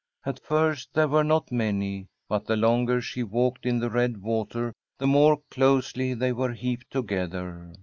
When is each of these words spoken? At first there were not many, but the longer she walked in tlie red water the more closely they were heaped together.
At 0.25 0.39
first 0.39 0.95
there 0.95 1.07
were 1.07 1.23
not 1.23 1.51
many, 1.51 2.07
but 2.27 2.47
the 2.47 2.57
longer 2.57 3.01
she 3.01 3.21
walked 3.21 3.67
in 3.67 3.79
tlie 3.79 3.93
red 3.93 4.17
water 4.19 4.73
the 4.97 5.05
more 5.05 5.39
closely 5.51 6.15
they 6.15 6.31
were 6.31 6.53
heaped 6.53 6.89
together. 6.89 7.71